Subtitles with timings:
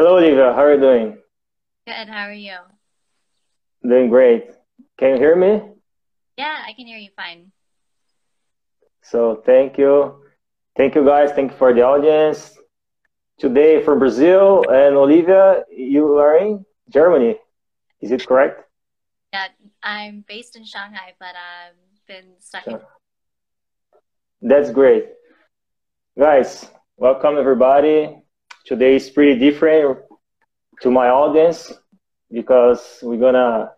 [0.00, 0.54] Hello, Olivia.
[0.54, 1.18] How are you doing?
[1.86, 2.08] Good.
[2.08, 2.56] How are you?
[3.86, 4.48] Doing great.
[4.98, 5.60] Can you hear me?
[6.38, 7.52] Yeah, I can hear you fine.
[9.02, 10.24] So thank you.
[10.74, 11.32] Thank you guys.
[11.32, 12.56] Thank you for the audience.
[13.38, 17.36] Today for Brazil and Olivia, you are in Germany.
[18.00, 18.62] Is it correct?
[19.34, 19.48] Yeah,
[19.82, 21.76] I'm based in Shanghai, but I've
[22.08, 22.80] been stuck in.
[24.40, 25.08] That's great.
[26.18, 28.19] Guys, welcome everybody.
[28.66, 29.98] Today is pretty different
[30.82, 31.72] to my audience
[32.30, 33.72] because we're gonna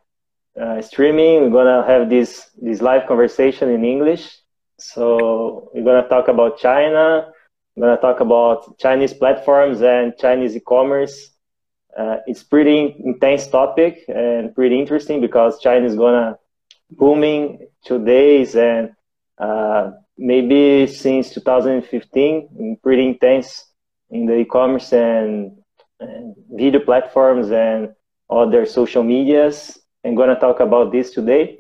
[0.61, 1.43] uh, streaming.
[1.43, 4.39] We're gonna have this this live conversation in English.
[4.79, 7.33] So we're gonna talk about China.
[7.75, 11.31] We're gonna talk about Chinese platforms and Chinese e-commerce.
[11.97, 16.39] Uh, it's pretty intense topic and pretty interesting because China is gonna
[16.91, 18.91] booming today's and
[19.39, 23.72] uh, maybe since 2015, pretty intense
[24.13, 25.57] in the e-commerce and,
[25.99, 27.89] and video platforms and
[28.31, 29.79] other social medias.
[30.05, 31.59] I'm to talk about this today.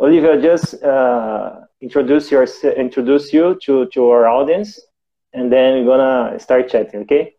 [0.00, 2.46] Olivia, just uh, introduce your
[2.76, 4.80] introduce you to, to our audience,
[5.32, 7.00] and then we're gonna start chatting.
[7.00, 7.34] Okay.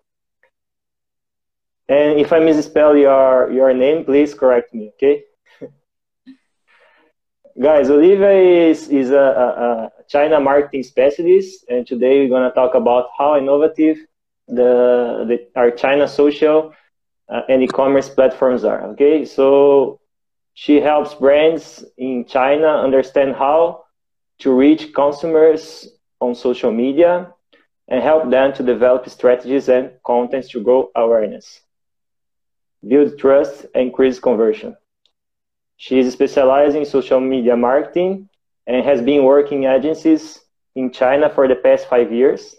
[1.87, 4.91] And if I misspell your your name, please correct me.
[4.95, 5.23] Okay.
[7.61, 8.33] Guys, Olivia
[8.69, 13.99] is is a, a, China marketing specialist, and today we're gonna talk about how innovative
[14.49, 16.73] the, the our China social
[17.29, 18.89] uh, and e-commerce platforms are.
[18.91, 19.99] Okay, so
[20.53, 23.83] she helps brands in China understand how
[24.39, 25.87] to reach consumers
[26.19, 27.31] on social media
[27.87, 31.61] and help them to develop strategies and contents to grow awareness,
[32.87, 34.75] build trust, and increase conversion.
[35.77, 38.29] She is specialized in social media marketing
[38.67, 40.39] and has been working agencies
[40.75, 42.55] in China for the past five years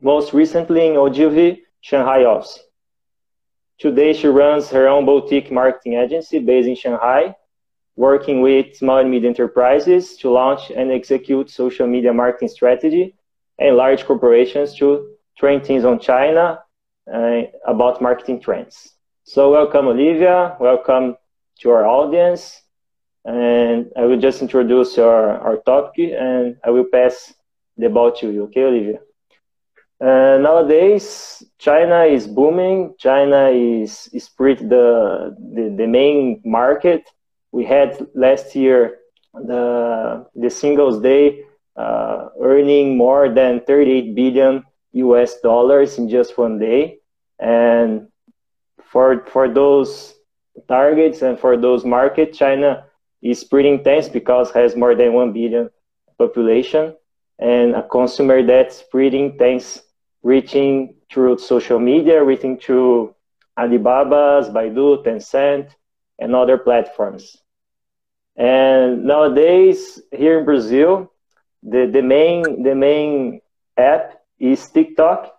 [0.00, 2.58] most recently in Ogilvy, Shanghai office.
[3.78, 7.34] Today, she runs her own boutique marketing agency based in Shanghai,
[7.96, 13.16] working with small and medium enterprises to launch and execute social media marketing strategy
[13.58, 16.60] and large corporations to train teams on China
[17.12, 18.90] uh, about marketing trends.
[19.24, 20.56] So welcome, Olivia.
[20.60, 21.16] Welcome
[21.60, 22.60] to our audience.
[23.24, 27.32] And I will just introduce our, our topic and I will pass
[27.76, 28.44] the ball to you.
[28.44, 28.98] Okay, Olivia?
[30.04, 32.94] Uh, nowadays, China is booming.
[32.98, 37.08] China is is pretty the, the the main market.
[37.52, 38.98] We had last year
[39.32, 41.44] the the Singles Day
[41.76, 46.98] uh, earning more than 38 billion US dollars in just one day,
[47.38, 48.08] and
[48.84, 50.12] for for those
[50.68, 52.84] targets and for those markets, China
[53.22, 55.70] is pretty intense because has more than one billion
[56.18, 56.92] population
[57.38, 59.82] and a consumer that's pretty intense,
[60.24, 63.14] reaching through social media, reaching through
[63.56, 65.70] Alibaba's, Baidu, Tencent,
[66.18, 67.36] and other platforms.
[68.34, 71.12] And nowadays, here in Brazil,
[71.62, 73.40] the, the main the main
[73.76, 75.32] app is TikTok,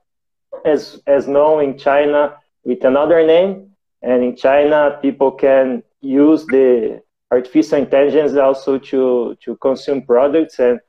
[0.64, 3.72] as as known in China with another name.
[4.02, 7.02] And in China, people can use the
[7.32, 10.80] artificial intelligence also to to consume products and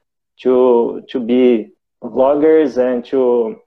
[0.43, 3.61] to to be vloggers and to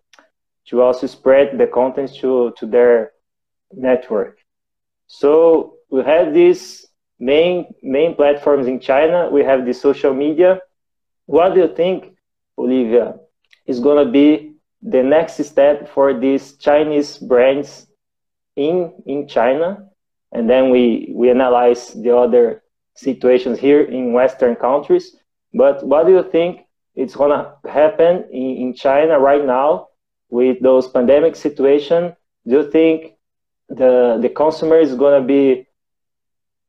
[0.69, 3.11] to also spread the content to to their
[3.73, 4.39] network.
[5.07, 6.85] So we have these
[7.19, 9.29] main main platforms in China.
[9.31, 10.59] We have the social media.
[11.25, 12.15] What do you think,
[12.57, 13.15] Olivia,
[13.65, 17.87] is to be the next step for these Chinese brands
[18.55, 19.89] in in China?
[20.31, 22.63] And then we we analyze the other
[22.95, 25.15] situations here in Western countries
[25.53, 26.61] but what do you think
[26.95, 27.15] it's
[27.63, 29.87] to happen in, in China right now
[30.29, 32.15] with those pandemic situation?
[32.47, 33.13] Do you think
[33.67, 35.67] the the consumer is going to be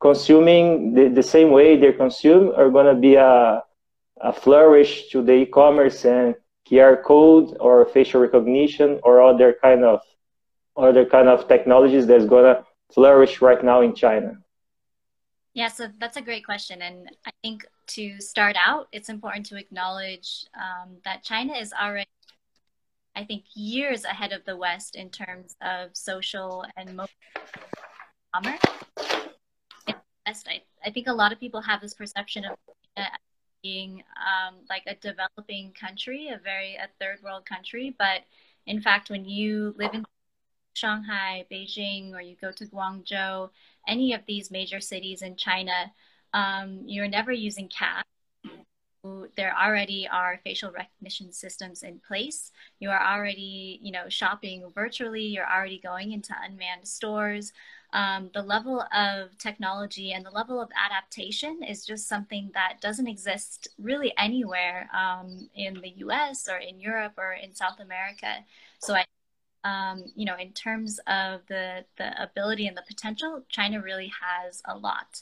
[0.00, 3.62] consuming the, the same way they consume or going to be a,
[4.20, 6.34] a flourish to the e-commerce and
[6.68, 10.00] QR code or facial recognition or other kind of
[10.76, 14.38] other kind of technologies that's going to flourish right now in China?
[15.52, 16.80] Yeah, so that's a great question.
[16.80, 22.08] And I think to start out, it's important to acknowledge um, that China is already,
[23.16, 27.00] I think, years ahead of the West in terms of social and
[28.34, 28.60] commerce.
[30.26, 32.56] West, I, I think a lot of people have this perception of
[33.62, 37.94] being um, like a developing country, a very a third world country.
[37.98, 38.22] But
[38.66, 40.04] in fact, when you live in
[40.74, 43.50] Shanghai, Beijing, or you go to Guangzhou,
[43.86, 45.92] any of these major cities in China,
[46.32, 48.04] um, you're never using cash.
[49.36, 52.52] There already are facial recognition systems in place.
[52.80, 55.22] You are already, you know, shopping virtually.
[55.22, 57.52] You're already going into unmanned stores.
[57.92, 63.08] Um, the level of technology and the level of adaptation is just something that doesn't
[63.08, 66.48] exist really anywhere um, in the U.S.
[66.48, 68.44] or in Europe or in South America.
[68.80, 69.04] So I
[69.62, 74.62] um, you know, in terms of the the ability and the potential, China really has
[74.66, 75.20] a lot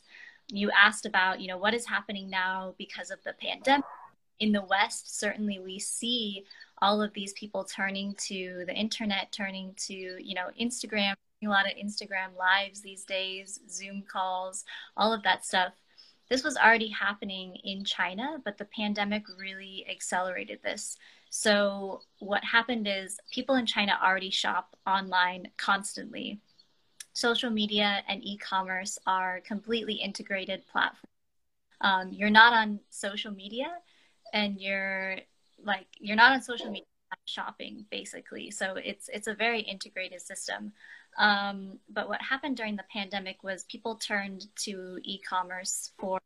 [0.49, 3.85] you asked about, you know, what is happening now because of the pandemic.
[4.41, 6.45] In the West, certainly we see
[6.81, 11.15] all of these people turning to the internet, turning to, you know, Instagram,
[11.45, 14.65] a lot of Instagram lives these days, Zoom calls,
[14.97, 15.73] all of that stuff.
[16.29, 20.97] This was already happening in China, but the pandemic really accelerated this.
[21.31, 26.41] So, what happened is people in China already shop online constantly
[27.19, 31.05] social media and e-commerce are completely integrated platforms.
[31.81, 33.71] Um, you're not on social media,
[34.33, 35.17] and you're
[35.65, 36.87] like you're not on social media
[37.25, 38.51] shopping basically.
[38.51, 40.73] So it's it's a very integrated system.
[41.19, 46.21] Um, but what happened during the pandemic was people turned to e-commerce for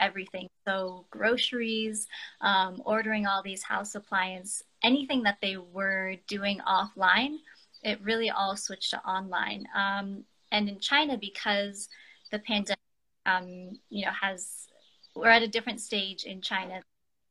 [0.00, 0.48] everything.
[0.66, 2.06] So groceries,
[2.40, 7.36] um, ordering all these house appliances, anything that they were doing offline
[7.84, 9.66] it really all switched to online.
[9.76, 11.88] Um, and in China, because
[12.30, 12.78] the pandemic,
[13.26, 14.66] um, you know, has
[15.14, 16.82] we're at a different stage in China,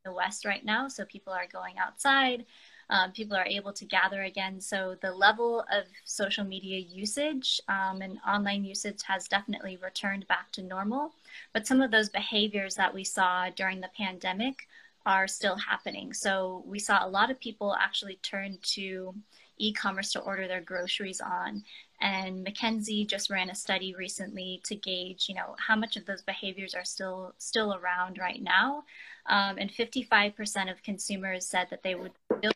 [0.05, 0.87] the West right now.
[0.87, 2.45] So people are going outside.
[2.89, 4.59] Um, people are able to gather again.
[4.61, 10.51] So the level of social media usage um, and online usage has definitely returned back
[10.53, 11.13] to normal.
[11.53, 14.67] But some of those behaviors that we saw during the pandemic
[15.05, 16.13] are still happening.
[16.13, 19.13] So we saw a lot of people actually turn to
[19.57, 21.63] e-commerce to order their groceries on.
[22.01, 26.21] And McKinsey just ran a study recently to gauge, you know, how much of those
[26.21, 28.83] behaviors are still still around right now.
[29.27, 32.11] Um, and 55% of consumers said that they would
[32.41, 32.53] build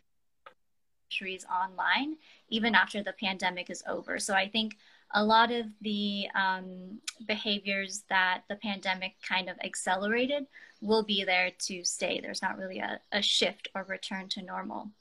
[1.10, 2.18] groceries online
[2.50, 4.20] even after the pandemic is over.
[4.20, 4.76] So I think
[5.14, 10.46] a lot of the um, behaviors that the pandemic kind of accelerated
[10.82, 12.20] will be there to stay.
[12.20, 14.92] There's not really a, a shift or return to normal.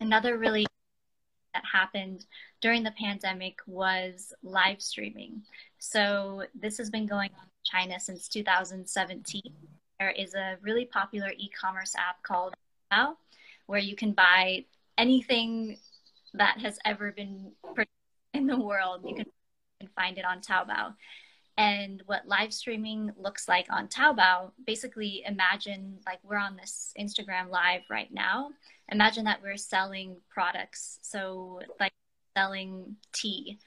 [0.00, 0.66] Another really
[1.54, 2.26] that happened
[2.60, 5.42] during the pandemic was live streaming.
[5.78, 9.42] So this has been going on in China since 2017.
[9.98, 12.54] There is a really popular e-commerce app called
[12.92, 13.14] Taobao,
[13.66, 14.64] where you can buy
[14.98, 15.78] anything
[16.34, 17.52] that has ever been
[18.34, 19.04] in the world.
[19.06, 19.26] You can
[19.96, 20.94] find it on Taobao.
[21.56, 27.48] And what live streaming looks like on Taobao, basically imagine like we're on this Instagram
[27.48, 28.50] live right now.
[28.90, 30.98] Imagine that we're selling products.
[31.02, 31.92] So, like
[32.36, 33.58] selling tea.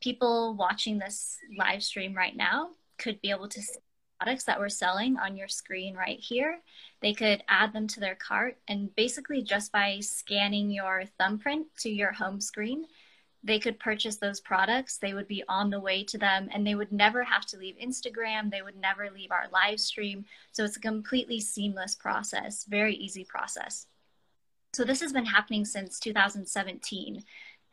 [0.00, 3.78] People watching this live stream right now could be able to see
[4.18, 6.60] products that we're selling on your screen right here.
[7.00, 11.90] They could add them to their cart, and basically, just by scanning your thumbprint to
[11.90, 12.86] your home screen,
[13.44, 16.74] they could purchase those products they would be on the way to them and they
[16.74, 20.78] would never have to leave instagram they would never leave our live stream so it's
[20.78, 23.86] a completely seamless process very easy process
[24.74, 27.22] so this has been happening since 2017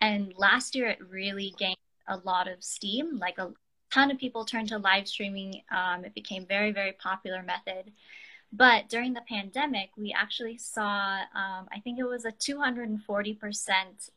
[0.01, 1.77] and last year it really gained
[2.07, 3.17] a lot of steam.
[3.19, 3.51] Like a
[3.91, 5.61] ton of people turned to live streaming.
[5.71, 7.91] Um, it became very very popular method.
[8.53, 12.99] But during the pandemic, we actually saw, um, I think it was a 240%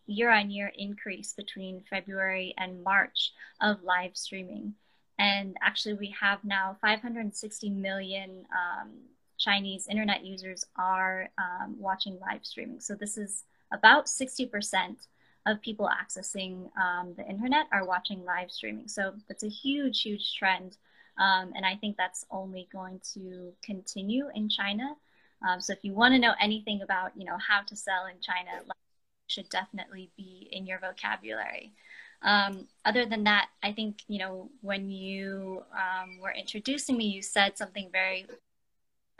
[0.06, 4.74] year on year increase between February and March of live streaming.
[5.20, 8.90] And actually, we have now 560 million um,
[9.38, 12.80] Chinese internet users are um, watching live streaming.
[12.80, 15.06] So this is about 60%
[15.46, 18.88] of people accessing um, the internet are watching live streaming.
[18.88, 20.76] So that's a huge, huge trend
[21.18, 24.96] um, and I think that's only going to continue in China.
[25.46, 28.20] Um, so if you want to know anything about, you know, how to sell in
[28.20, 28.64] China,
[29.26, 31.72] should definitely be in your vocabulary.
[32.22, 37.22] Um, other than that, I think, you know, when you um, were introducing me, you
[37.22, 38.26] said something very,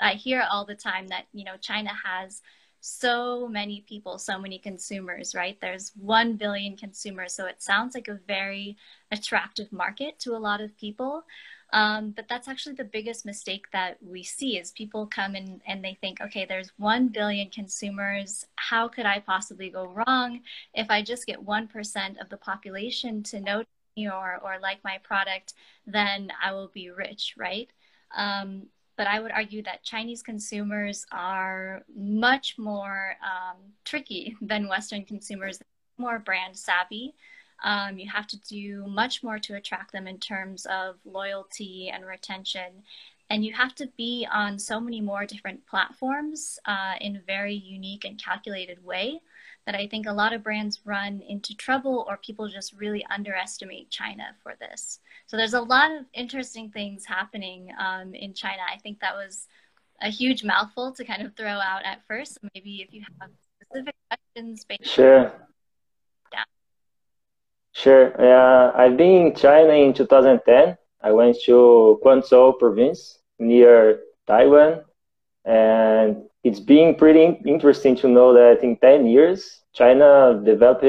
[0.00, 2.42] I hear all the time that, you know, China has
[2.80, 5.58] so many people, so many consumers, right?
[5.60, 7.32] There's 1 billion consumers.
[7.32, 8.76] So it sounds like a very
[9.10, 11.24] attractive market to a lot of people.
[11.72, 15.82] Um, but that's actually the biggest mistake that we see is people come in and
[15.82, 18.44] they think, okay, there's 1 billion consumers.
[18.56, 20.40] How could I possibly go wrong
[20.74, 23.64] if I just get 1% of the population to know
[23.96, 25.54] me or, or like my product,
[25.86, 27.70] then I will be rich, right?
[28.14, 35.04] Um, but I would argue that Chinese consumers are much more um, tricky than Western
[35.04, 35.60] consumers,
[35.98, 37.14] more brand savvy.
[37.62, 42.04] Um, you have to do much more to attract them in terms of loyalty and
[42.04, 42.82] retention.
[43.30, 47.54] and you have to be on so many more different platforms uh, in a very
[47.54, 49.20] unique and calculated way
[49.66, 53.90] that I think a lot of brands run into trouble or people just really underestimate
[53.90, 55.00] China for this.
[55.26, 58.60] So there's a lot of interesting things happening um, in China.
[58.70, 59.48] I think that was
[60.02, 62.38] a huge mouthful to kind of throw out at first.
[62.54, 63.30] Maybe if you have
[63.62, 64.66] specific questions.
[64.82, 65.32] Sure.
[66.32, 66.44] Yeah.
[67.72, 68.20] Sure.
[68.20, 70.76] Uh, I've been in China in 2010.
[71.02, 74.84] I went to Quanzhou province near Taiwan
[75.44, 80.84] and it's been pretty interesting to know that in 10 years, China developed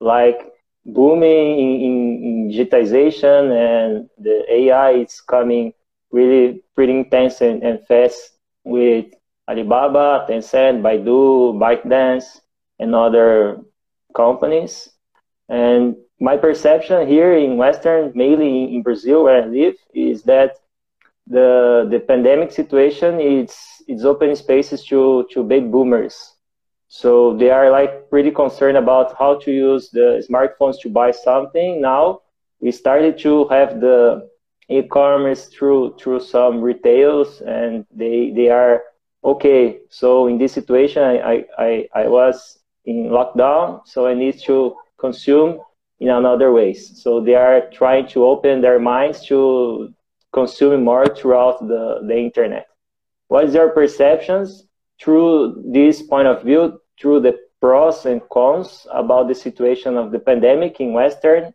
[0.00, 0.38] like
[0.86, 5.72] booming in, in, in digitization and the AI is coming
[6.10, 9.06] really pretty intense and, and fast with
[9.48, 12.40] Alibaba, Tencent, Baidu, ByteDance,
[12.78, 13.60] and other
[14.14, 14.88] companies.
[15.48, 20.56] And my perception here in Western, mainly in Brazil where I live, is that
[21.26, 26.34] the the pandemic situation it's it's open spaces to to baby boomers.
[26.88, 31.80] So they are like pretty concerned about how to use the smartphones to buy something.
[31.80, 32.20] Now
[32.60, 34.28] we started to have the
[34.68, 38.82] e-commerce through through some retails and they they are
[39.24, 39.80] okay.
[39.90, 45.60] So in this situation i i i was in lockdown so i need to consume
[46.02, 47.00] in another ways.
[47.00, 49.94] So they are trying to open their minds to
[50.32, 52.66] consuming more throughout the, the internet.
[53.32, 54.64] What is your perceptions
[55.00, 60.18] through this point of view, through the pros and cons about the situation of the
[60.18, 61.54] pandemic in Western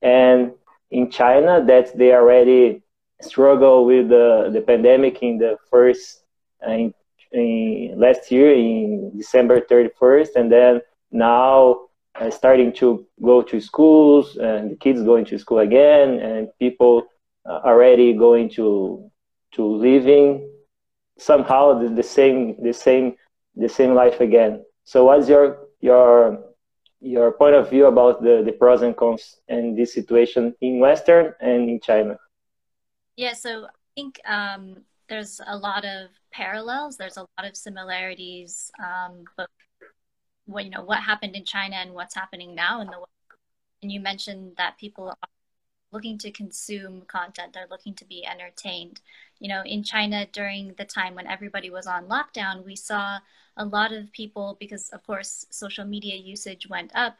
[0.00, 0.52] and
[0.90, 2.82] in China that they already
[3.20, 6.22] struggle with the, the pandemic in the first
[6.66, 6.94] uh, in,
[7.32, 10.80] in last year in December 31st and then
[11.12, 11.80] now
[12.14, 17.02] uh, starting to go to schools and the kids going to school again and people
[17.44, 19.10] uh, already going to
[19.52, 20.48] to living
[21.20, 23.16] somehow the, the same the same
[23.54, 24.64] the same life again.
[24.84, 26.42] So what's your your
[27.00, 31.34] your point of view about the, the pros and cons and this situation in Western
[31.40, 32.18] and in China?
[33.16, 36.96] Yeah, so I think um, there's a lot of parallels.
[36.96, 39.48] There's a lot of similarities, um, but
[40.46, 43.10] what you know what happened in China and what's happening now in the West.
[43.82, 45.28] And you mentioned that people are
[45.92, 49.00] looking to consume content they're looking to be entertained
[49.40, 53.18] you know in china during the time when everybody was on lockdown we saw
[53.56, 57.16] a lot of people because of course social media usage went up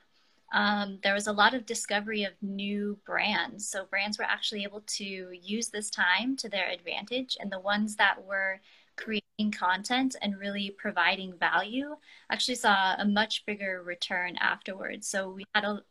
[0.52, 3.68] um, there was a lot of discovery of new brands.
[3.68, 7.96] So brands were actually able to use this time to their advantage and the ones
[7.96, 8.60] that were
[8.96, 11.96] creating content and really providing value
[12.30, 15.06] actually saw a much bigger return afterwards.
[15.06, 15.82] So we had a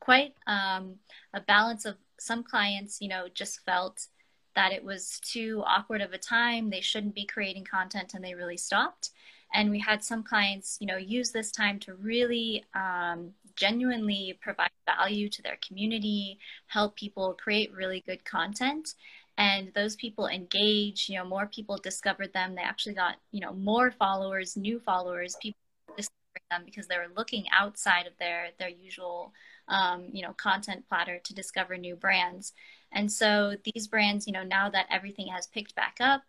[0.00, 0.96] quite um,
[1.32, 4.06] a balance of some clients, you know, just felt
[4.54, 6.70] that it was too awkward of a time.
[6.70, 9.10] They shouldn't be creating content and they really stopped.
[9.52, 14.70] And we had some clients, you know, use this time to really um, genuinely provide
[14.84, 18.94] value to their community, help people create really good content.
[19.38, 22.54] And those people engage, you know, more people discovered them.
[22.54, 25.58] They actually got, you know, more followers, new followers, people
[25.96, 29.32] discovered them because they were looking outside of their, their usual
[29.68, 32.52] um, you know, content platter to discover new brands.
[32.94, 36.22] And so these brands, you know, now that everything has picked back up,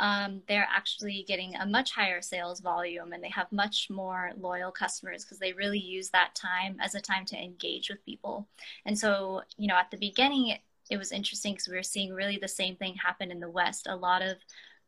[0.00, 4.70] um, they're actually getting a much higher sales volume and they have much more loyal
[4.70, 8.46] customers because they really use that time as a time to engage with people.
[8.84, 10.60] And so, you know, at the beginning, it,
[10.90, 13.88] it was interesting because we were seeing really the same thing happen in the West.
[13.88, 14.36] A lot of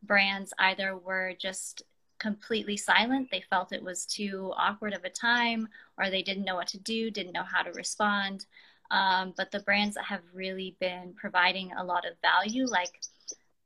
[0.02, 1.82] brands either were just
[2.20, 3.28] completely silent.
[3.30, 5.68] They felt it was too awkward of a time,
[5.99, 8.46] or they didn't know what to do, didn't know how to respond.
[8.90, 13.00] Um, but the brands that have really been providing a lot of value, like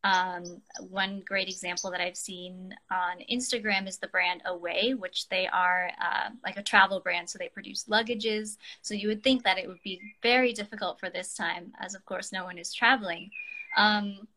[0.04, 5.46] um, one great example that I've seen on Instagram is the brand Away, which they
[5.46, 7.30] are uh, like a travel brand.
[7.30, 8.58] So they produce luggages.
[8.82, 12.04] So you would think that it would be very difficult for this time, as of
[12.04, 13.30] course no one is traveling.
[13.78, 14.28] Um,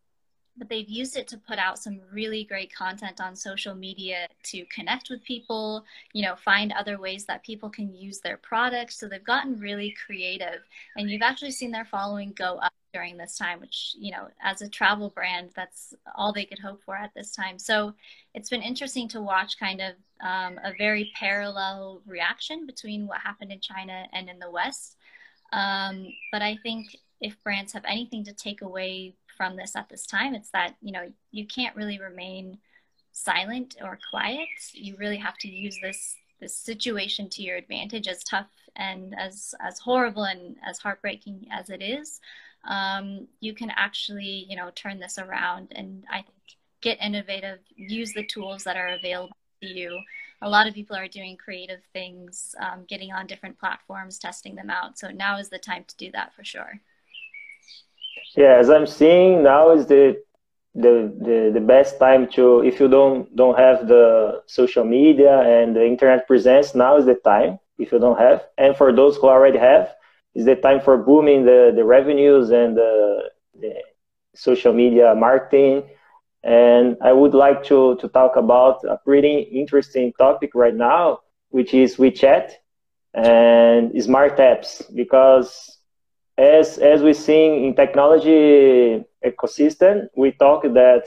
[0.57, 4.65] but they've used it to put out some really great content on social media to
[4.65, 5.83] connect with people,
[6.13, 8.99] you know, find other ways that people can use their products.
[8.99, 10.61] So they've gotten really creative
[10.95, 14.61] and you've actually seen their following go up during this time, which, you know, as
[14.61, 17.59] a travel brand, that's all they could hope for at this time.
[17.59, 17.93] So
[18.33, 23.51] it's been interesting to watch kind of um, a very parallel reaction between what happened
[23.51, 24.95] in China and in the West.
[25.53, 26.87] Um, but I think
[27.21, 30.91] if brands have anything to take away from this at this time it's that you
[30.91, 32.57] know you can't really remain
[33.11, 38.23] silent or quiet you really have to use this this situation to your advantage as
[38.23, 42.19] tough and as as horrible and as heartbreaking as it is
[42.67, 46.33] um, you can actually, you know, turn this around and I think
[46.81, 49.99] get innovative, use the tools that are available to you.
[50.41, 54.69] A lot of people are doing creative things, um, getting on different platforms, testing them
[54.69, 54.99] out.
[54.99, 56.79] So now is the time to do that for sure.
[58.35, 60.17] Yeah, as I'm seeing now is the
[60.75, 65.75] the, the, the best time to if you don't don't have the social media and
[65.75, 69.27] the internet presence now is the time if you don't have and for those who
[69.27, 69.89] already have
[70.35, 73.23] is the time for booming the, the revenues and the,
[73.59, 73.73] the
[74.35, 75.83] social media marketing
[76.43, 81.19] and I would like to, to talk about a pretty interesting topic right now,
[81.49, 82.51] which is WeChat
[83.13, 84.83] and smart apps.
[84.95, 85.76] Because
[86.37, 91.03] as, as we see in technology ecosystem, we talk that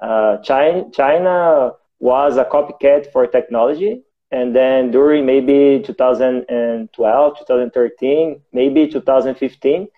[0.00, 4.02] uh, China, China was a copycat for technology.
[4.32, 9.88] And then during maybe 2012, 2013, maybe 2015,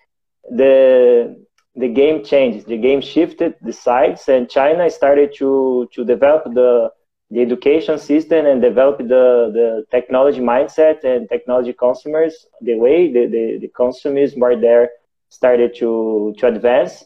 [0.51, 1.43] the
[1.75, 2.67] the game changed.
[2.67, 6.91] The game shifted the sides, and China started to to develop the
[7.33, 9.25] the education system and develop the
[9.59, 12.47] the technology mindset and technology consumers.
[12.61, 14.89] The way the the, the consumers were there
[15.29, 17.05] started to to advance,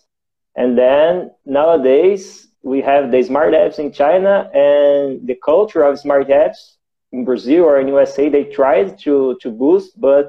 [0.55, 6.27] and then nowadays we have the smart apps in China and the culture of smart
[6.29, 6.75] apps
[7.11, 8.29] in Brazil or in USA.
[8.29, 10.27] They tried to to boost, but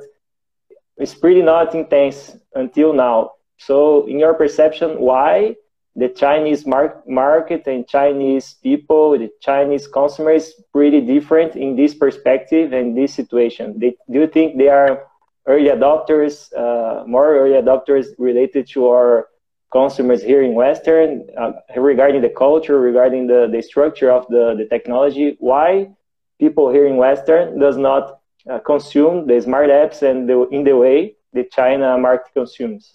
[0.96, 5.56] it's pretty not intense until now so, in your perception, why
[5.98, 12.72] the Chinese mar- market and Chinese people, the Chinese consumers, pretty different in this perspective
[12.72, 13.78] and this situation?
[13.78, 15.06] They, do you think they are
[15.46, 19.28] early adopters, uh, more early adopters related to our
[19.72, 24.66] consumers here in Western uh, regarding the culture, regarding the, the structure of the, the
[24.66, 25.36] technology?
[25.40, 25.90] Why
[26.38, 30.76] people here in Western does not uh, consume the smart apps and the, in the
[30.76, 32.94] way the China market consumes?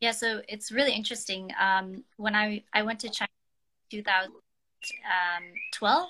[0.00, 1.50] Yeah, so it's really interesting.
[1.60, 3.28] Um, when I, I went to China
[3.90, 6.08] in 2012, um,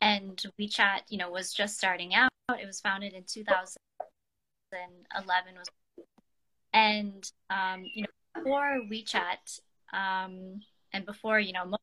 [0.00, 2.30] and WeChat, you know, was just starting out.
[2.50, 5.54] It was founded in 2011.
[5.56, 5.68] Was
[6.72, 9.60] and um, you know before WeChat
[9.92, 10.60] um,
[10.92, 11.76] and before you know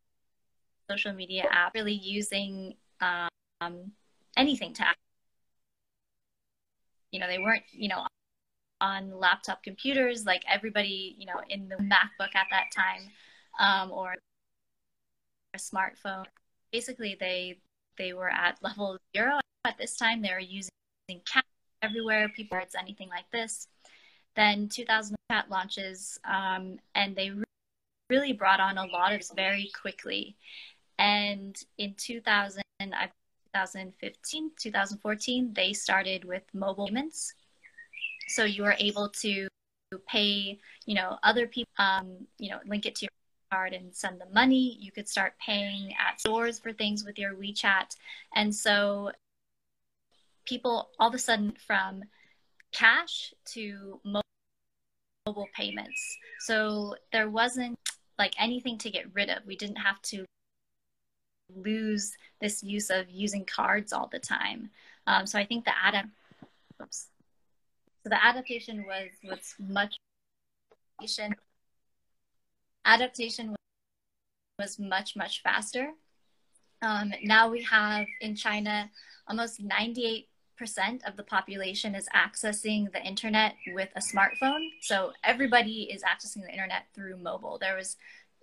[0.89, 3.29] social media app really using um,
[4.35, 4.99] anything to act.
[7.11, 8.05] You know, they weren't you know
[8.81, 13.09] on laptop computers, like everybody, you know, in the MacBook at that time,
[13.59, 14.15] um, or
[15.53, 16.25] a smartphone.
[16.71, 17.59] Basically, they
[17.97, 20.21] they were at level zero at this time.
[20.21, 20.71] They were using
[21.25, 21.45] cat
[21.81, 23.67] everywhere, people words, anything like this.
[24.35, 27.31] Then 2000 cat launches, um, and they
[28.09, 30.35] really brought on a lot of very quickly.
[30.97, 37.35] And in 2000, 2015, 2014, they started with mobile payments
[38.31, 39.47] so you are able to
[40.07, 43.11] pay, you know, other people, um, you know, link it to your
[43.51, 44.77] card and send the money.
[44.79, 47.95] You could start paying at stores for things with your WeChat.
[48.35, 49.11] And so
[50.45, 52.03] people all of a sudden from
[52.71, 53.99] cash to
[55.25, 56.17] mobile payments.
[56.39, 57.77] So there wasn't
[58.17, 59.45] like anything to get rid of.
[59.45, 60.25] We didn't have to
[61.55, 64.69] lose this use of using cards all the time.
[65.07, 66.11] Um, so I think the Adam,
[66.81, 67.07] oops,
[68.03, 69.97] so the adaptation was was much
[72.85, 73.55] adaptation
[74.59, 75.91] was much much faster.
[76.81, 78.89] Um, now we have in China
[79.27, 80.25] almost 98%
[81.07, 84.67] of the population is accessing the internet with a smartphone.
[84.81, 87.59] So everybody is accessing the internet through mobile.
[87.59, 87.97] There was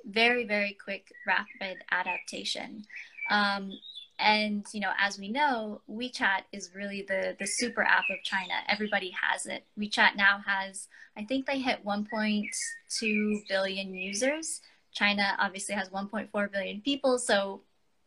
[0.05, 2.85] very very quick rapid adaptation.
[3.31, 3.73] Um,
[4.19, 8.55] and you know as we know wechat is really the the super app of china.
[8.69, 9.65] Everybody has it.
[9.79, 14.61] Wechat now has i think they hit 1.2 billion users.
[14.93, 17.19] China obviously has 1.4 billion people.
[17.19, 17.61] So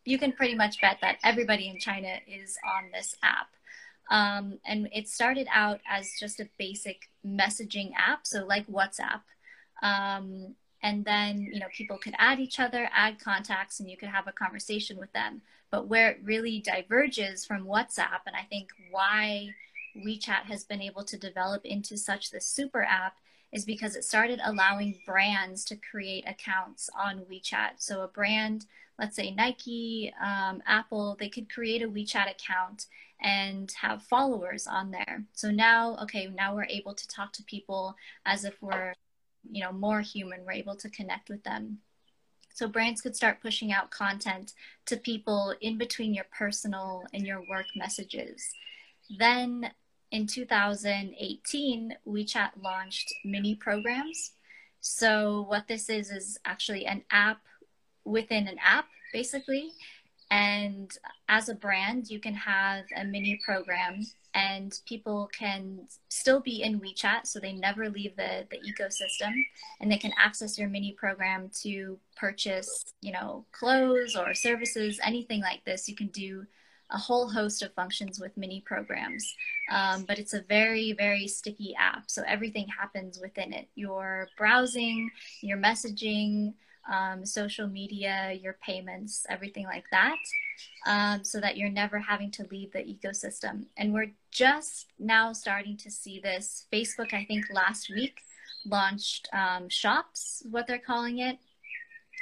[0.03, 3.47] you can pretty much bet that everybody in china is on this app.
[4.09, 9.21] Um, and it started out as just a basic messaging app so like whatsapp.
[9.81, 14.09] Um, and then you know people could add each other add contacts and you could
[14.09, 15.41] have a conversation with them
[15.71, 19.49] but where it really diverges from whatsapp and i think why
[20.05, 23.15] wechat has been able to develop into such the super app
[23.51, 27.71] is because it started allowing brands to create accounts on wechat.
[27.77, 28.65] So a brand
[28.99, 32.85] let's say nike um, apple they could create a wechat account
[33.23, 35.25] and have followers on there.
[35.33, 38.93] So now okay now we're able to talk to people as if we're
[39.49, 41.79] you know more human we're able to connect with them
[42.53, 44.53] so brands could start pushing out content
[44.85, 48.53] to people in between your personal and your work messages
[49.17, 49.69] then
[50.11, 54.33] in 2018 wechat launched mini programs
[54.81, 57.41] So what this is is actually an app
[58.03, 59.71] within an app, basically.
[60.31, 60.91] And
[61.27, 66.79] as a brand, you can have a mini program and people can still be in
[66.79, 69.33] WeChat, so they never leave the, the ecosystem,
[69.81, 75.41] and they can access your mini program to purchase, you know, clothes or services, anything
[75.41, 75.89] like this.
[75.89, 76.45] You can do
[76.91, 79.35] a whole host of functions with mini programs.
[79.69, 82.09] Um, but it's a very, very sticky app.
[82.09, 85.09] So everything happens within it your browsing,
[85.41, 86.53] your messaging,
[86.91, 90.17] um, social media, your payments, everything like that.
[90.85, 93.65] Um, so that you're never having to leave the ecosystem.
[93.77, 96.67] And we're just now starting to see this.
[96.71, 98.21] Facebook, I think last week,
[98.65, 101.37] launched um, shops, what they're calling it.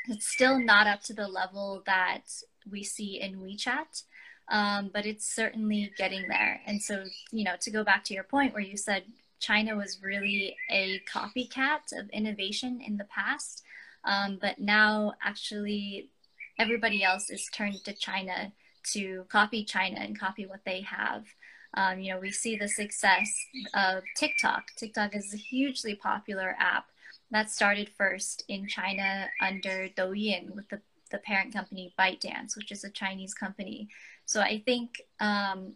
[0.08, 2.24] It's still not up to the level that
[2.70, 4.04] we see in WeChat
[4.50, 6.62] um, but it's certainly getting there.
[6.66, 9.04] And so, you know, to go back to your point where you said
[9.40, 13.64] China was really a copycat of innovation in the past,
[14.04, 16.10] um, but now actually
[16.58, 18.52] everybody else is turned to China
[18.92, 21.26] to copy China and copy what they have.
[21.76, 23.32] Um, you know, we see the success
[23.74, 24.64] of TikTok.
[24.76, 26.86] TikTok is a hugely popular app
[27.32, 30.82] that started first in China under Douyin with the,
[31.12, 33.88] the parent company ByteDance, which is a Chinese company.
[34.26, 35.74] So I think um,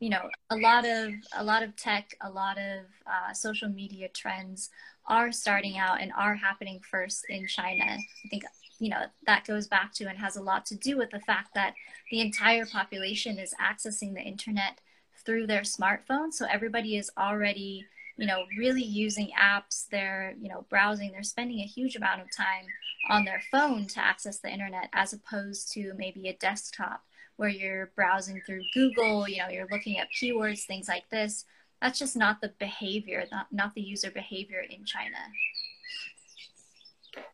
[0.00, 4.08] you know a lot of a lot of tech, a lot of uh, social media
[4.08, 4.70] trends
[5.08, 7.84] are starting out and are happening first in China.
[7.84, 8.44] I think
[8.78, 11.54] you know that goes back to and has a lot to do with the fact
[11.54, 11.74] that
[12.10, 14.80] the entire population is accessing the internet
[15.24, 16.32] through their smartphone.
[16.32, 21.58] So everybody is already you know really using apps they're you know browsing they're spending
[21.58, 22.64] a huge amount of time
[23.10, 27.02] on their phone to access the internet as opposed to maybe a desktop
[27.36, 31.44] where you're browsing through Google, you know, you're looking at keywords, things like this.
[31.80, 35.18] That's just not the behavior, not, not the user behavior in China.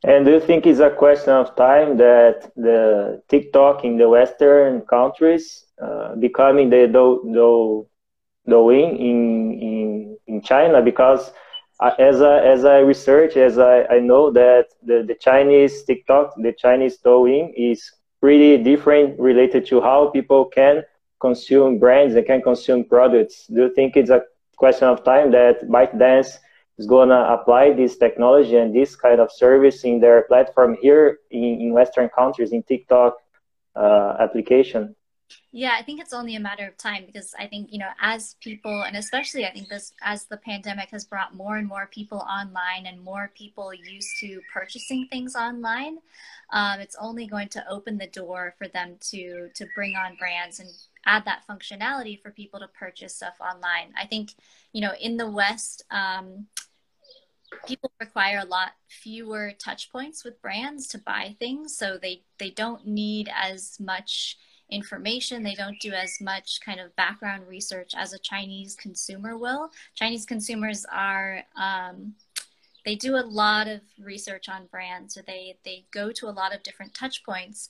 [0.05, 4.83] And do you think it's a question of time that the TikTok in the Western
[4.83, 7.87] countries uh, becoming the do, do,
[8.49, 10.83] Douyin in, in, in China?
[10.83, 11.31] Because
[11.99, 16.53] as I, as I research, as I, I know that the, the Chinese TikTok, the
[16.53, 20.83] Chinese Douyin is pretty different related to how people can
[21.21, 23.47] consume brands and can consume products.
[23.47, 24.23] Do you think it's a
[24.57, 26.39] question of time that ByteDance
[26.79, 31.19] is going to apply this technology and this kind of service in their platform here
[31.31, 33.17] in, in Western countries, in TikTok
[33.77, 34.95] uh, application?
[35.51, 38.37] Yeah, I think it's only a matter of time because I think, you know, as
[38.41, 42.19] people, and especially I think this, as the pandemic has brought more and more people
[42.19, 45.99] online and more people used to purchasing things online,
[46.53, 50.61] um, it's only going to open the door for them to, to bring on brands
[50.61, 50.69] and
[51.07, 53.93] add that functionality for people to purchase stuff online.
[53.99, 54.31] I think,
[54.73, 56.47] you know, in the West, um,
[57.67, 61.77] people require a lot fewer touch points with brands to buy things.
[61.77, 64.39] So they, they don't need as much
[64.71, 65.43] information.
[65.43, 69.71] They don't do as much kind of background research as a Chinese consumer will.
[69.95, 72.15] Chinese consumers are, um,
[72.85, 75.15] they do a lot of research on brands.
[75.15, 77.69] So they, they go to a lot of different touch points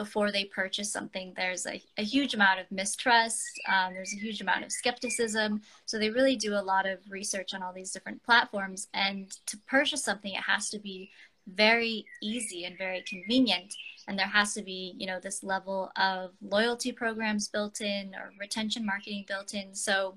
[0.00, 1.34] before they purchase something.
[1.36, 3.44] There's a, a huge amount of mistrust.
[3.70, 5.60] Um, there's a huge amount of skepticism.
[5.84, 8.88] So they really do a lot of research on all these different platforms.
[8.94, 11.10] And to purchase something, it has to be
[11.48, 13.74] very easy and very convenient
[14.08, 18.30] and there has to be you know this level of loyalty programs built in or
[18.38, 20.16] retention marketing built in so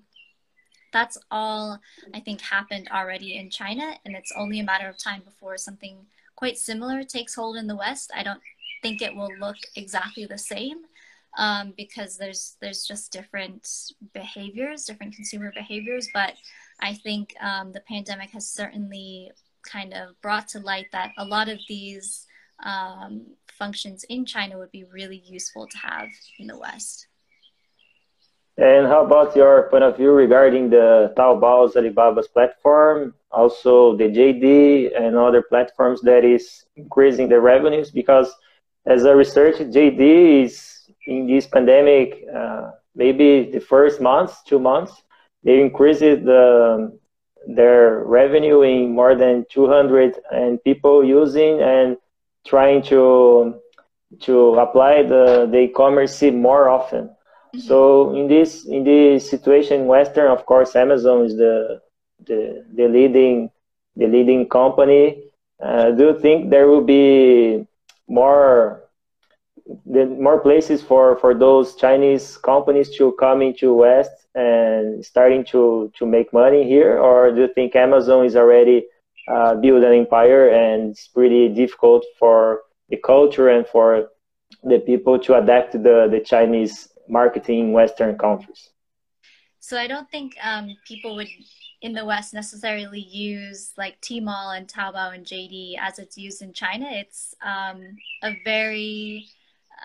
[0.92, 1.80] that's all
[2.14, 6.06] i think happened already in china and it's only a matter of time before something
[6.36, 8.42] quite similar takes hold in the west i don't
[8.84, 10.78] think it will look exactly the same
[11.40, 13.68] um, because there's there's just different
[14.14, 16.34] behaviors different consumer behaviors but
[16.82, 19.32] i think um, the pandemic has certainly
[19.64, 22.28] kind of brought to light that a lot of these
[22.64, 23.26] um,
[23.58, 27.08] functions in China would be really useful to have in the West.
[28.58, 34.96] And how about your point of view regarding the Taobao's Alibaba's platform, also the JD
[34.96, 37.90] and other platforms that is increasing the revenues?
[37.90, 38.32] Because
[38.86, 45.02] as a research, JD is in this pandemic, uh, maybe the first months, two months,
[45.44, 46.98] they increased the
[47.46, 51.98] their revenue in more than 200 and people using and
[52.46, 53.56] trying to
[54.22, 57.08] to apply the, the e-commerce more often.
[57.08, 57.60] Mm-hmm.
[57.60, 61.82] So in this in this situation Western, of course, Amazon is the
[62.26, 63.50] the, the leading
[63.96, 65.24] the leading company.
[65.62, 67.66] Uh, do you think there will be
[68.08, 68.84] more
[69.86, 75.92] the more places for for those Chinese companies to come into West and starting to
[75.98, 78.86] to make money here, or do you think Amazon is already
[79.28, 84.10] uh, build an empire, and it's pretty difficult for the culture and for
[84.64, 88.70] the people to adapt to the, the Chinese marketing in Western countries.
[89.60, 91.30] So I don't think um, people would
[91.84, 96.54] in the West necessarily use like Tmall and Taobao and JD as it's used in
[96.54, 96.88] China.
[96.90, 99.28] It's um, a very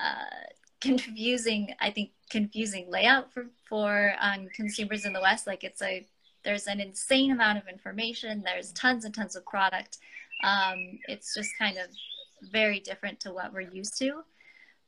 [0.01, 0.47] uh,
[0.81, 5.47] confusing, I think, confusing layout for for um, consumers in the West.
[5.47, 6.07] Like it's a
[6.45, 8.43] there's an insane amount of information.
[8.45, 9.99] There's tons and tons of product.
[10.45, 11.87] Um, it's just kind of
[12.53, 14.23] very different to what we're used to.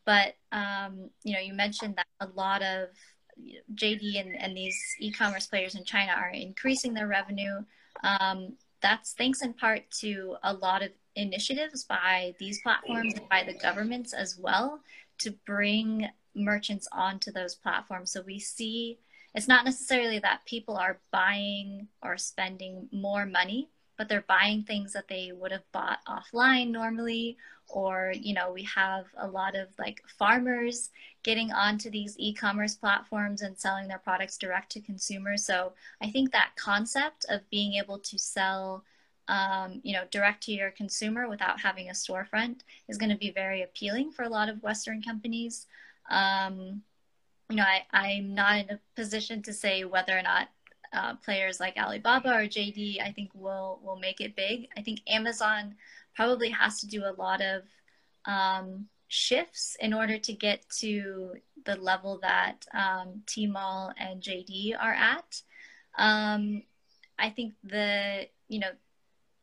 [0.07, 2.91] But um, you know, you mentioned that a lot of
[3.75, 7.65] JD and, and these e-commerce players in China are increasing their revenue.
[8.03, 13.43] Um, that's thanks in part to a lot of initiatives by these platforms and by
[13.45, 14.81] the governments as well
[15.19, 18.13] to bring merchants onto those platforms.
[18.13, 18.99] So we see
[19.35, 24.93] it's not necessarily that people are buying or spending more money, but they're buying things
[24.95, 27.37] that they would have bought offline normally
[27.73, 30.91] or you know we have a lot of like farmers
[31.23, 35.45] getting onto these e-commerce platforms and selling their products direct to consumers.
[35.45, 38.85] So i think that concept of being able to sell
[39.29, 43.31] um, you know direct to your consumer without having a storefront is going to be
[43.31, 45.67] very appealing for a lot of western companies.
[46.11, 46.83] Um,
[47.51, 50.49] you know I, i'm not in a position to say whether or not
[50.93, 54.69] uh, players like alibaba or jd i think will will make it big.
[54.77, 55.75] I think amazon
[56.15, 57.63] probably has to do a lot of
[58.27, 64.95] um, shifts in order to get to the level that um, Tmall and JD are
[64.95, 65.43] at.
[65.99, 66.63] Um,
[67.19, 68.71] I think the, you know,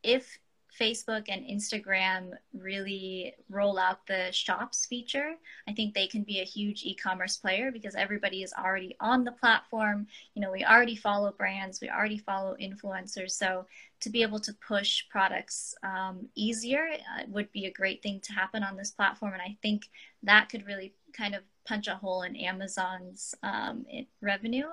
[0.02, 0.38] if
[0.78, 5.34] Facebook and Instagram really roll out the shops feature,
[5.66, 9.32] I think they can be a huge e-commerce player because everybody is already on the
[9.32, 10.06] platform.
[10.34, 13.32] You know, we already follow brands, we already follow influencers.
[13.32, 13.66] So
[14.00, 18.32] to be able to push products um, easier uh, would be a great thing to
[18.32, 19.32] happen on this platform.
[19.32, 19.88] And I think
[20.22, 23.84] that could really kind of punch a hole in Amazon's um,
[24.22, 24.66] revenue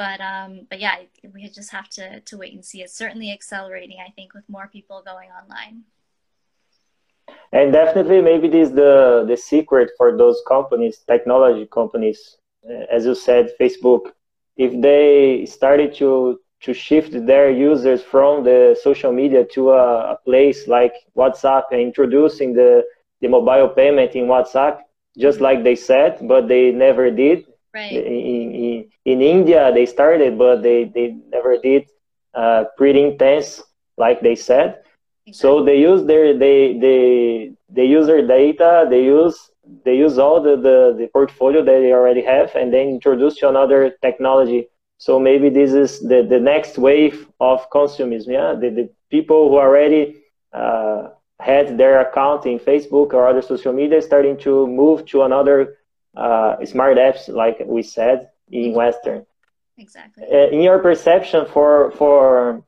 [0.00, 0.96] but um, but yeah,
[1.34, 2.80] we just have to to wait and see.
[2.82, 5.82] It's certainly accelerating, I think, with more people going online.
[7.52, 12.20] And definitely, maybe this is the the secret for those companies, technology companies,
[12.66, 14.04] uh, as you said, Facebook.
[14.56, 20.16] If they started to to shift their users from the social media to a, a
[20.24, 22.72] place like WhatsApp and introducing the
[23.20, 24.76] the mobile payment in WhatsApp,
[25.24, 27.92] just like they said, but they never did Right.
[27.92, 31.86] In, in, in India, they started, but they, they never did
[32.34, 33.62] uh, pretty intense,
[33.96, 34.82] like they said.
[35.26, 35.32] Exactly.
[35.32, 38.86] So they use their they they they use their data.
[38.88, 39.50] They use
[39.84, 43.48] they use all the, the, the portfolio that they already have, and then introduce to
[43.48, 44.68] another technology.
[44.98, 48.28] So maybe this is the, the next wave of consumerism.
[48.28, 50.16] Yeah, the, the people who already
[50.52, 51.08] uh,
[51.40, 55.76] had their account in Facebook or other social media starting to move to another
[56.16, 59.24] uh, smart apps, like we said in Western.
[59.78, 60.24] Exactly.
[60.30, 62.62] Uh, in your perception for for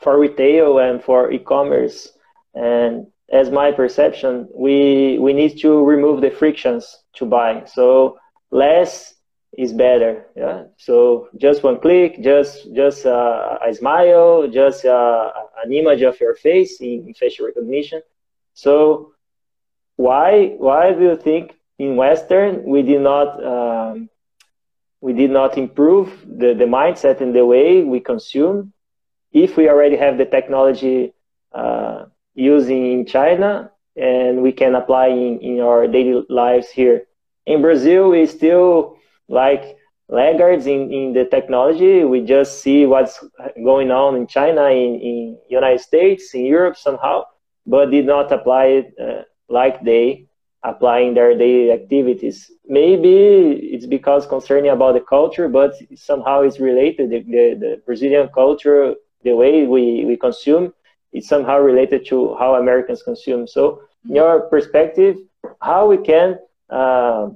[0.00, 2.12] for retail and for e-commerce,
[2.54, 7.64] and as my perception, we we need to remove the frictions to buy.
[7.66, 8.18] So
[8.50, 9.14] less
[9.56, 10.26] is better.
[10.36, 10.64] Yeah.
[10.76, 15.32] So just one click, just just uh, a smile, just uh,
[15.64, 18.02] an image of your face in, in facial recognition.
[18.54, 19.12] So
[19.96, 24.08] why why do you think in Western, we did not um,
[25.00, 28.72] we did not improve the, the mindset and the way we consume.
[29.32, 31.12] If we already have the technology
[31.52, 37.06] uh, using in China and we can apply in, in our daily lives here.
[37.46, 38.96] In Brazil, we still
[39.28, 39.76] like
[40.08, 42.04] laggards in, in the technology.
[42.04, 43.24] We just see what's
[43.64, 47.24] going on in China, in, in United States, in Europe somehow,
[47.66, 50.26] but did not apply it uh, like they
[50.62, 52.50] applying their daily activities.
[52.66, 57.10] Maybe it's because concerning about the culture, but somehow it's related.
[57.10, 60.72] The, the, the Brazilian culture, the way we, we consume,
[61.12, 63.46] it's somehow related to how Americans consume.
[63.46, 65.16] So, in your perspective,
[65.60, 66.38] how we can
[66.70, 67.30] uh,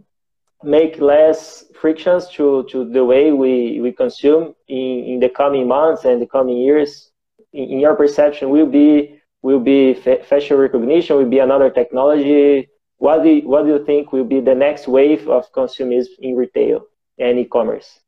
[0.62, 6.04] make less frictions to, to the way we, we consume in, in the coming months
[6.04, 7.10] and the coming years,
[7.52, 12.68] in, in your perception, will be will be facial recognition, will be another technology,
[13.00, 16.36] what do you, what do you think will be the next wave of consumerism in
[16.36, 16.84] retail
[17.18, 18.00] and e-commerce?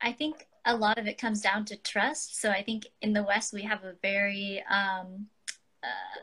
[0.00, 2.40] I think a lot of it comes down to trust.
[2.40, 5.26] So I think in the West we have a very um,
[5.82, 6.20] uh,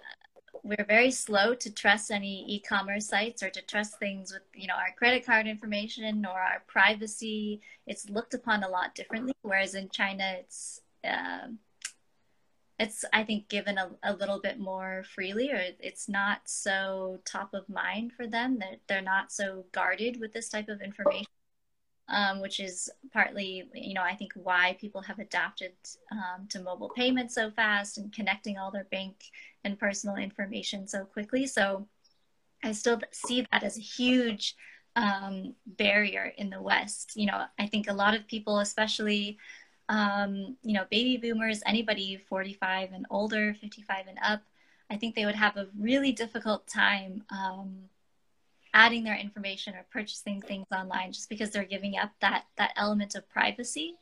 [0.63, 4.75] we're very slow to trust any e-commerce sites or to trust things with you know
[4.75, 7.59] our credit card information or our privacy.
[7.88, 9.33] It's looked upon a lot differently.
[9.41, 11.47] Whereas in China, it's uh,
[12.84, 17.54] it's I think given a, a little bit more freely, or it's not so top
[17.54, 18.60] of mind for them.
[18.60, 21.26] They're they're not so guarded with this type of information,
[22.10, 25.74] um, which is partly you know I think why people have adapted
[26.12, 29.15] um, to mobile payments so fast and connecting all their bank
[29.63, 31.48] and personal information so quickly.
[31.48, 31.88] So
[32.63, 34.56] I still see that as a huge
[34.96, 37.13] um, barrier in the West.
[37.15, 39.38] You know, I think a lot of people, especially
[39.89, 44.41] um, you know, baby boomers, anybody 45 and older, 55 and up,
[44.89, 47.89] I think they would have a really difficult time um,
[48.74, 53.15] adding their information or purchasing things online just because they're giving up that that element
[53.15, 53.96] of privacy.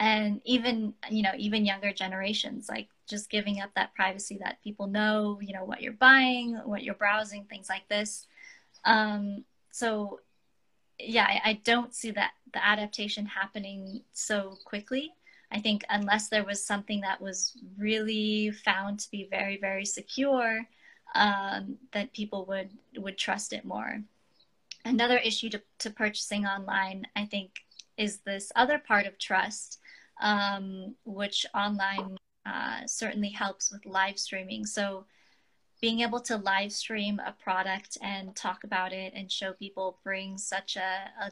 [0.00, 4.86] And even you know, even younger generations, like just giving up that privacy that people
[4.86, 8.26] know, you know, what you're buying, what you're browsing, things like this.
[8.84, 10.20] Um, so
[10.98, 15.12] yeah, I, I don't see that the adaptation happening so quickly.
[15.50, 20.60] I think unless there was something that was really found to be very, very secure,
[21.14, 24.02] um, that people would would trust it more.
[24.84, 27.50] Another issue to, to purchasing online, I think,
[27.96, 29.80] is this other part of trust,
[30.20, 34.66] um, which online uh, certainly helps with live streaming.
[34.66, 35.04] So
[35.80, 40.44] being able to live stream a product and talk about it and show people brings
[40.44, 41.30] such a, a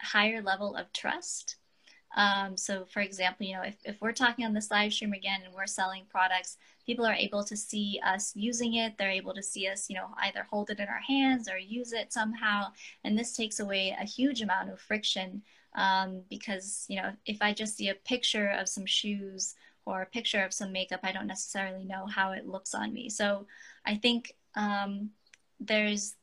[0.00, 1.56] higher level of trust.
[2.14, 5.40] Um, so, for example, you know, if, if we're talking on this live stream again
[5.44, 8.98] and we're selling products, people are able to see us using it.
[8.98, 11.92] They're able to see us, you know, either hold it in our hands or use
[11.92, 12.66] it somehow.
[13.04, 15.42] And this takes away a huge amount of friction
[15.74, 20.06] um, because, you know, if I just see a picture of some shoes or a
[20.06, 23.08] picture of some makeup, I don't necessarily know how it looks on me.
[23.08, 23.46] So
[23.84, 25.10] I think um,
[25.60, 26.14] there's,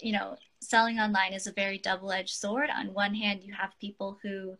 [0.00, 2.70] you know, selling online is a very double edged sword.
[2.70, 4.56] On one hand, you have people who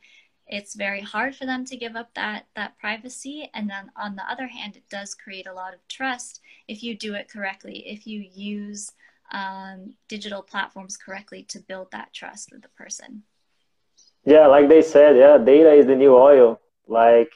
[0.49, 4.31] it's very hard for them to give up that that privacy and then on the
[4.31, 8.07] other hand it does create a lot of trust if you do it correctly if
[8.07, 8.93] you use
[9.33, 13.23] um, digital platforms correctly to build that trust with the person
[14.25, 17.33] yeah like they said yeah data is the new oil like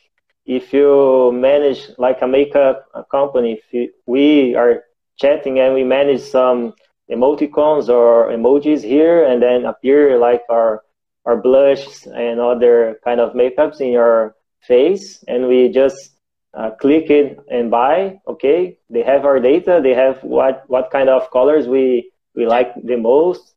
[0.51, 4.83] if you manage like a makeup company if you, we are
[5.17, 6.75] chatting and we manage some
[7.11, 10.83] emoticons or emojis here and then appear like our
[11.25, 16.17] our blush and other kind of makeups in your face and we just
[16.55, 18.77] uh, click it and buy okay?
[18.89, 22.97] They have our data they have what what kind of colors we we like the
[22.97, 23.55] most.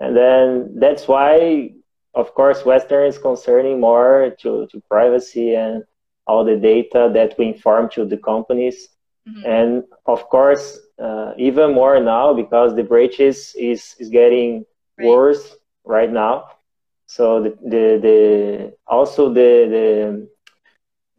[0.00, 1.70] And then that's why
[2.14, 5.84] of course western is concerning more to to privacy and
[6.32, 8.78] all the data that we inform to the companies
[9.28, 9.44] mm-hmm.
[9.56, 9.70] and
[10.14, 10.66] of course
[11.06, 14.50] uh, even more now because the breaches is is getting
[14.98, 15.08] right.
[15.08, 15.44] worse
[15.84, 16.34] right now.
[17.06, 18.16] So the the, the
[18.86, 19.88] also the, the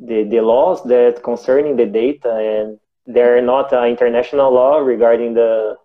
[0.10, 5.78] the the laws that concerning the data and they're not an international law regarding the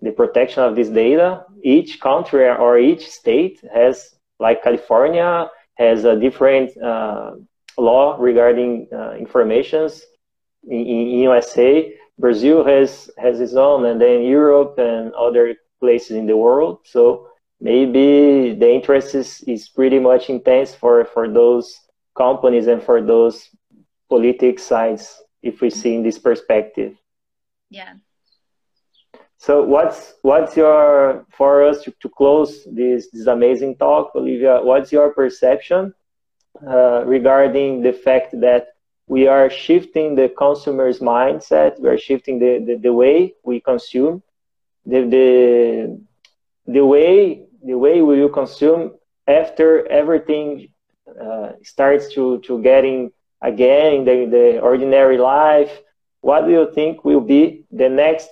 [0.00, 1.44] the protection of this data.
[1.62, 7.32] Each country or each state has, like California, has a different uh,
[7.78, 10.02] law regarding uh, informations.
[10.64, 16.26] In, in USA, Brazil has has its own, and then Europe and other places in
[16.26, 16.80] the world.
[16.84, 17.28] So
[17.60, 21.80] maybe the interest is, is pretty much intense for for those
[22.16, 23.50] companies and for those
[24.08, 26.96] politics sides if we see in this perspective.
[27.70, 27.94] Yeah.
[29.38, 34.60] So what's what's your for us to, to close this this amazing talk, Olivia?
[34.62, 35.92] What's your perception
[36.66, 38.68] uh, regarding the fact that
[39.06, 41.78] we are shifting the consumer's mindset.
[41.78, 44.22] We are shifting the, the, the way we consume,
[44.86, 46.00] the, the,
[46.66, 48.92] the way the way we will consume
[49.26, 50.68] after everything
[51.20, 55.80] uh, starts to, to getting again in the, the ordinary life.
[56.20, 58.28] What do you think will be the next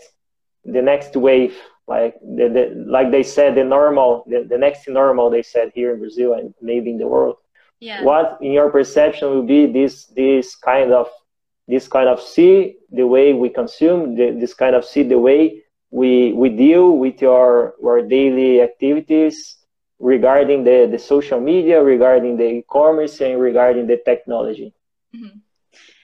[0.65, 1.57] the next wave?
[1.89, 5.93] Like the, the like they said, the normal, the, the next normal they said here
[5.93, 7.37] in Brazil and maybe in the world
[7.83, 8.03] yeah.
[8.05, 11.09] what in your perception will be this this kind of
[11.66, 15.62] this kind of see the way we consume the, this kind of see the way
[15.90, 19.37] we we deal with your our daily activities
[19.98, 24.73] regarding the the social media regarding the e-commerce and regarding the technology
[25.15, 25.38] mm-hmm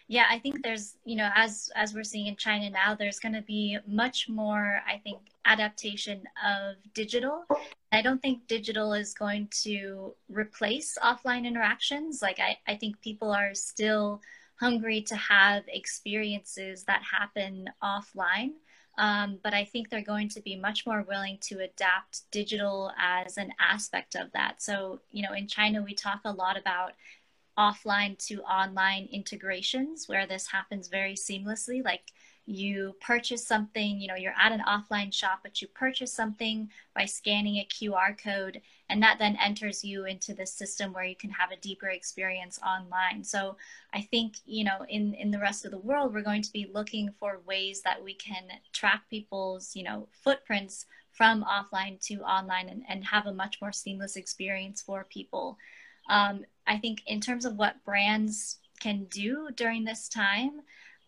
[0.09, 3.35] yeah i think there's you know as as we're seeing in china now there's going
[3.35, 7.45] to be much more i think adaptation of digital.
[7.91, 12.23] I don't think digital is going to replace offline interactions.
[12.23, 14.21] Like i, I think people are still
[14.61, 18.51] hungry to have experiences that happen offline.
[18.99, 23.37] Um, but I think they're going to be much more willing to adapt digital as
[23.37, 24.61] an aspect of that.
[24.61, 26.95] So, you know, in China, we talk a lot about
[27.59, 31.85] offline to online integrations where this happens very seamlessly.
[31.85, 32.13] Like
[32.47, 37.05] you purchase something, you know, you're at an offline shop, but you purchase something by
[37.05, 41.29] scanning a QR code, and that then enters you into the system where you can
[41.31, 43.23] have a deeper experience online.
[43.23, 43.57] So
[43.93, 46.71] I think, you know, in, in the rest of the world, we're going to be
[46.73, 52.69] looking for ways that we can track people's, you know, footprints from offline to online
[52.69, 55.59] and, and have a much more seamless experience for people.
[56.09, 60.61] Um, I think in terms of what brands can do during this time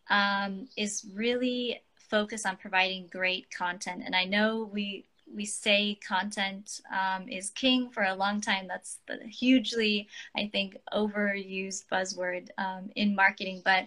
[0.09, 4.03] um, is really focus on providing great content.
[4.05, 8.66] And I know we we say content um, is king for a long time.
[8.66, 13.62] That's the hugely, I think, overused buzzword um, in marketing.
[13.64, 13.86] But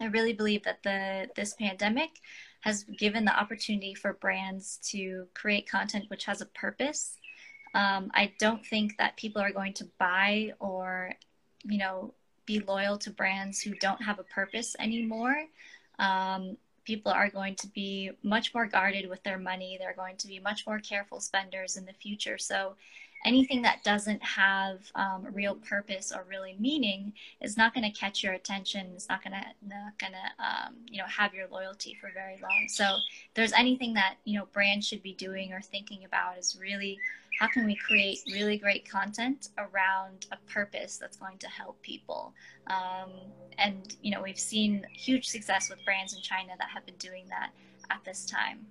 [0.00, 2.10] I really believe that the this pandemic
[2.60, 7.16] has given the opportunity for brands to create content which has a purpose.
[7.74, 11.12] Um, I don't think that people are going to buy or,
[11.64, 12.14] you know,
[12.46, 15.44] be loyal to brands who don't have a purpose anymore.
[15.98, 19.76] Um, people are going to be much more guarded with their money.
[19.78, 22.38] They're going to be much more careful spenders in the future.
[22.38, 22.74] So
[23.24, 28.22] anything that doesn't have um, real purpose or really meaning is not going to catch
[28.22, 28.88] your attention.
[28.94, 32.38] It's not going to not going to um, you know have your loyalty for very
[32.42, 32.66] long.
[32.68, 32.96] So
[33.34, 36.98] there's anything that you know brands should be doing or thinking about is really
[37.40, 42.34] how can we create really great content around a purpose that's going to help people?
[42.66, 43.10] Um,
[43.56, 47.24] and you know we've seen huge success with brands in china that have been doing
[47.28, 47.50] that
[47.90, 48.66] at this time.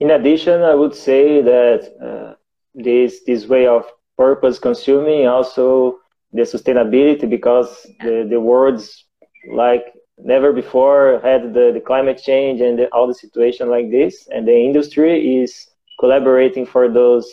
[0.00, 2.34] In addition i would say that uh,
[2.74, 3.84] this this way of
[4.16, 5.98] purpose consuming also
[6.32, 9.04] the sustainability because the, the words
[9.52, 9.84] like
[10.18, 14.46] never before had the, the climate change and the, all the situation like this and
[14.48, 15.71] the industry is
[16.02, 17.26] collaborating for those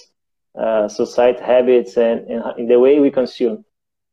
[0.64, 3.58] uh, society habits and, and in the way we consume.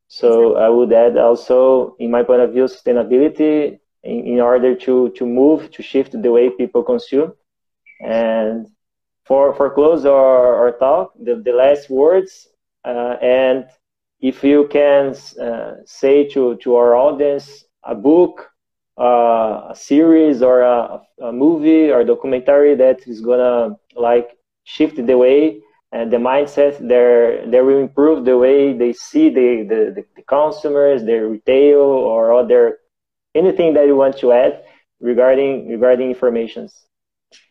[0.09, 3.79] So i would add also in my point of view sustainability
[4.13, 7.31] in, in order to to move to shift the way people consume.
[8.01, 8.57] And
[9.29, 12.49] for for close our, our talk, the, the last words,
[12.91, 13.67] uh, and
[14.21, 18.51] if you can uh, say to, to our audience a book,
[18.99, 24.36] uh, a series, or a, a, movie or documentary that is gonna like
[24.67, 25.63] shift the way
[25.93, 31.05] and the mindset, there they will improve the way they see the, the, the consumers,
[31.05, 32.79] the retail, or other
[33.35, 34.65] anything that you want to add
[35.01, 36.87] regarding regarding informations.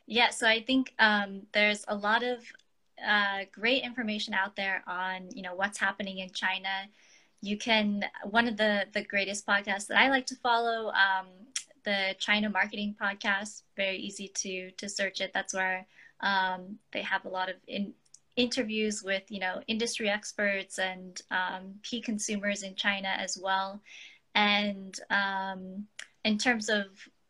[0.05, 2.39] Yeah, so I think um, there's a lot of
[3.03, 6.74] uh, great information out there on you know what's happening in China.
[7.41, 11.28] You can one of the the greatest podcasts that I like to follow, um,
[11.86, 13.61] the China Marketing Podcast.
[13.78, 15.32] Very easy to to search it.
[15.34, 15.88] That's where
[16.26, 17.93] um, they have a lot of in,
[18.36, 23.82] interviews with you know industry experts and um, key consumers in China as well.
[24.34, 25.86] And um,
[26.26, 26.88] in terms of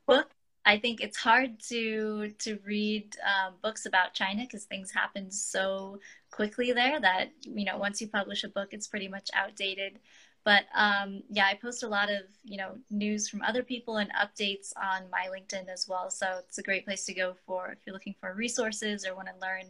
[0.07, 0.31] book
[0.65, 5.99] I think it's hard to to read um, books about China because things happen so
[6.31, 9.99] quickly there that you know once you publish a book, it's pretty much outdated.
[10.45, 14.11] But um, yeah, I post a lot of you know news from other people and
[14.13, 16.09] updates on my LinkedIn as well.
[16.09, 19.27] So it's a great place to go for if you're looking for resources or want
[19.27, 19.63] to learn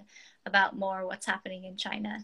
[0.45, 2.19] about more what's happening in China.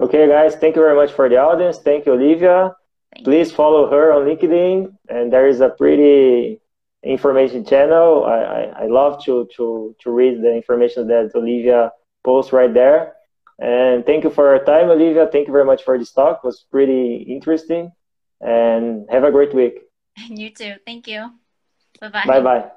[0.00, 1.78] Okay, guys, thank you very much for the audience.
[1.78, 2.74] Thank you, Olivia.
[3.14, 3.56] Thank Please you.
[3.56, 6.62] follow her on LinkedIn, and there is a pretty
[7.02, 8.24] information channel.
[8.24, 11.92] I, I, I, love to, to, to read the information that Olivia
[12.24, 13.14] posts right there.
[13.60, 15.28] And thank you for your time, Olivia.
[15.30, 16.40] Thank you very much for this talk.
[16.42, 17.92] It was pretty interesting.
[18.40, 19.80] And have a great week.
[20.28, 20.76] You too.
[20.86, 21.30] Thank you.
[22.00, 22.26] Bye bye.
[22.26, 22.70] Bye bye.